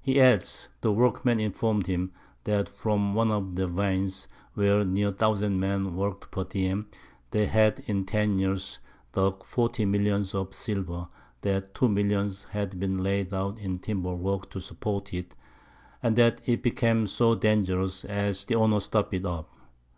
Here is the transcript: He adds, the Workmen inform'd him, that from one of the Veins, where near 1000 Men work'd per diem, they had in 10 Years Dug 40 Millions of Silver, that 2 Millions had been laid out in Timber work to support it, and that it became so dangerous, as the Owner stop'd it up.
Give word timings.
He 0.00 0.18
adds, 0.18 0.70
the 0.80 0.90
Workmen 0.90 1.38
inform'd 1.38 1.86
him, 1.86 2.10
that 2.44 2.66
from 2.66 3.12
one 3.12 3.30
of 3.30 3.56
the 3.56 3.66
Veins, 3.66 4.26
where 4.54 4.86
near 4.86 5.08
1000 5.10 5.60
Men 5.60 5.94
work'd 5.96 6.30
per 6.30 6.44
diem, 6.44 6.88
they 7.30 7.44
had 7.44 7.80
in 7.80 8.06
10 8.06 8.38
Years 8.38 8.78
Dug 9.12 9.44
40 9.44 9.84
Millions 9.84 10.34
of 10.34 10.54
Silver, 10.54 11.08
that 11.42 11.74
2 11.74 11.90
Millions 11.90 12.44
had 12.44 12.80
been 12.80 13.02
laid 13.02 13.34
out 13.34 13.58
in 13.58 13.78
Timber 13.78 14.14
work 14.14 14.48
to 14.52 14.60
support 14.62 15.12
it, 15.12 15.34
and 16.02 16.16
that 16.16 16.40
it 16.46 16.62
became 16.62 17.06
so 17.06 17.34
dangerous, 17.34 18.02
as 18.06 18.46
the 18.46 18.54
Owner 18.54 18.80
stop'd 18.80 19.12
it 19.12 19.26
up. 19.26 19.52